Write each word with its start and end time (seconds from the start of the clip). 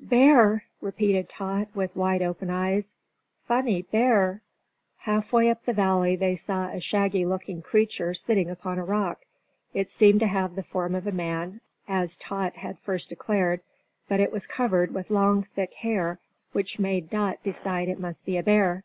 "Bear!" 0.00 0.64
repeated 0.80 1.28
Tot, 1.28 1.68
with 1.72 1.94
wide 1.94 2.20
open 2.20 2.50
eyes. 2.50 2.96
"Funny 3.46 3.82
bear!" 3.82 4.42
Halfway 4.96 5.48
up 5.48 5.64
the 5.64 5.72
valley 5.72 6.16
they 6.16 6.34
saw 6.34 6.66
a 6.70 6.80
shaggy 6.80 7.24
looking 7.24 7.62
creature 7.62 8.12
sitting 8.12 8.50
upon 8.50 8.76
a 8.76 8.84
rock. 8.84 9.20
It 9.72 9.92
seemed 9.92 10.18
to 10.18 10.26
have 10.26 10.56
the 10.56 10.64
form 10.64 10.96
of 10.96 11.06
a 11.06 11.12
man, 11.12 11.60
as 11.86 12.16
Tot 12.16 12.56
had 12.56 12.80
first 12.80 13.08
declared; 13.08 13.62
but 14.08 14.18
it 14.18 14.32
was 14.32 14.48
covered 14.48 14.92
with 14.92 15.10
long, 15.10 15.44
thick 15.44 15.74
hair, 15.74 16.18
which 16.50 16.80
made 16.80 17.08
Dot 17.08 17.38
decide 17.44 17.86
it 17.86 18.00
must 18.00 18.26
be 18.26 18.36
a 18.36 18.42
bear. 18.42 18.82